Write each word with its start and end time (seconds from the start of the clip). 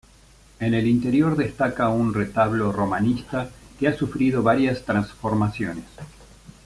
En 0.59 0.73
el 0.73 0.87
interior 0.87 1.37
destaca 1.37 1.89
un 1.89 2.11
retablo 2.15 2.71
romanista 2.71 3.51
que 3.79 3.87
ha 3.87 3.95
sufrido 3.95 4.41
varias 4.41 4.83
transformaciones. 4.83 5.85